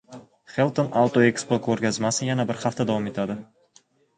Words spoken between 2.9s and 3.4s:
davom etadi